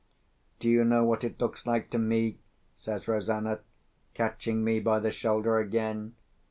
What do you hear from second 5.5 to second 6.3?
again.